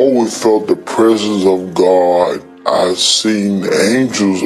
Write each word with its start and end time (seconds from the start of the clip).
always 0.00 0.42
felt 0.42 0.66
the 0.66 0.76
presence 0.76 1.44
of 1.44 1.74
God. 1.74 2.42
I've 2.66 2.96
seen 2.98 3.66
angels 3.66 4.44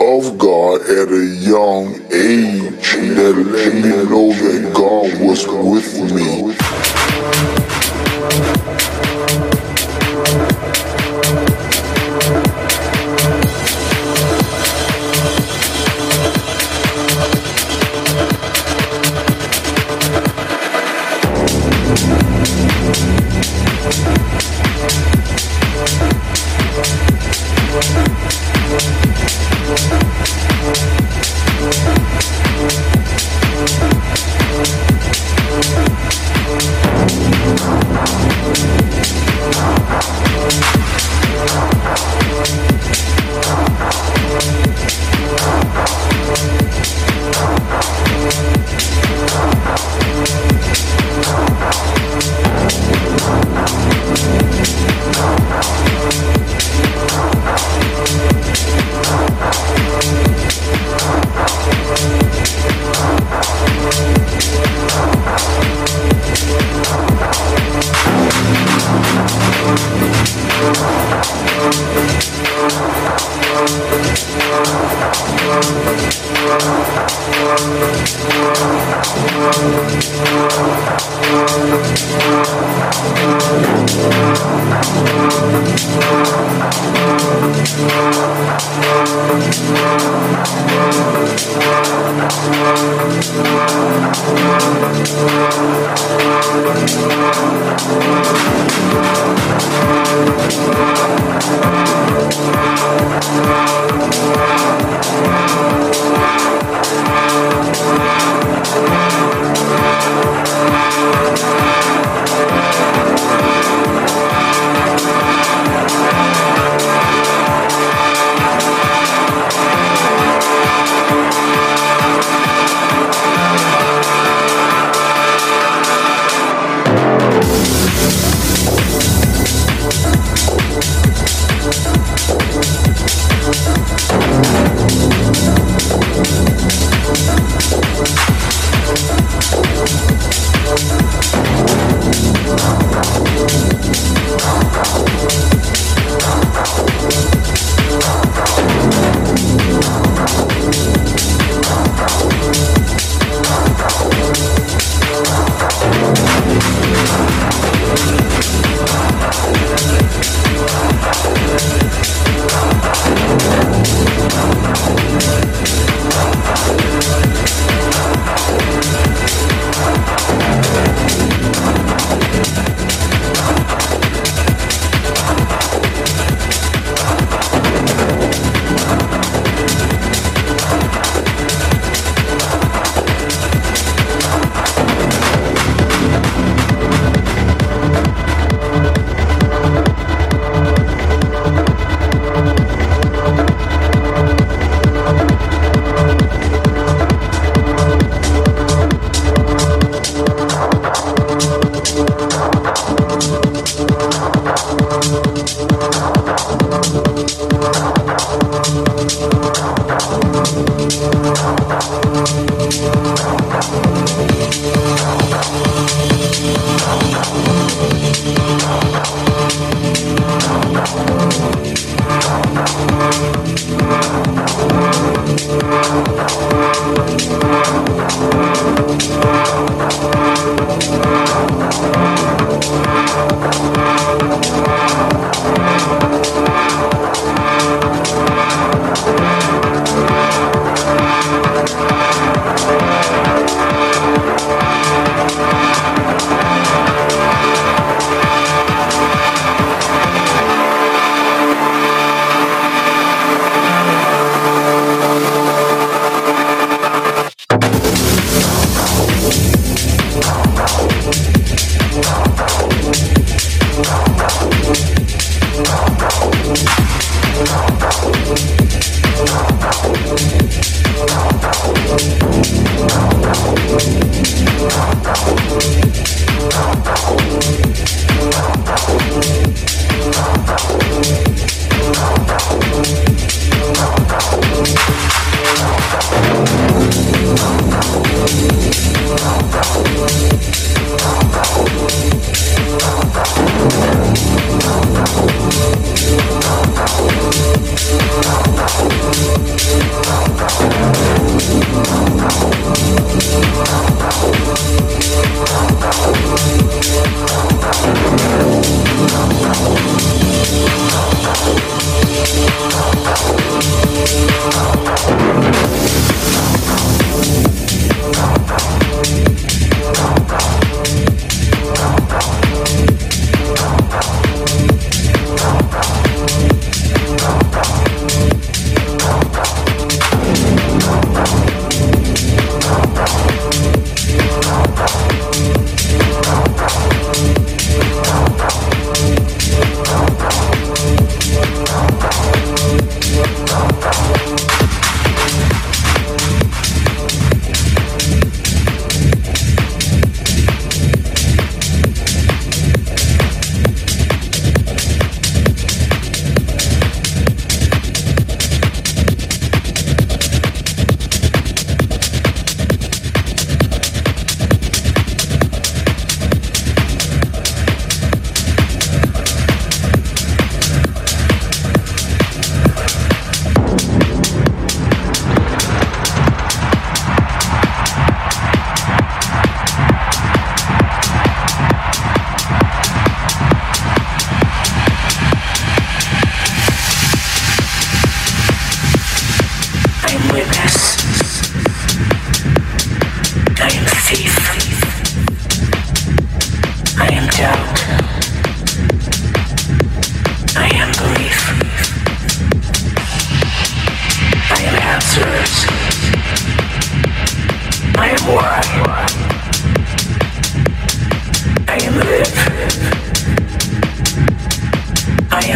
of 0.00 0.36
God 0.36 0.80
at 0.80 1.08
a 1.12 1.26
young 1.46 1.94
age 2.12 2.90
that 3.14 3.34
let 3.54 3.72
me 3.72 3.90
know 4.10 4.32
that 4.32 4.72
God 4.74 5.20
was 5.20 5.46
with 5.46 6.12
me. 6.12 6.85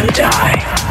and 0.01 0.13
die. 0.15 0.90